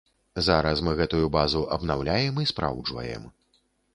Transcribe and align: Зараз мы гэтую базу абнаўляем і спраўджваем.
Зараз 0.45 0.79
мы 0.87 0.93
гэтую 1.01 1.25
базу 1.35 1.61
абнаўляем 1.77 2.41
і 2.45 2.49
спраўджваем. 2.55 3.31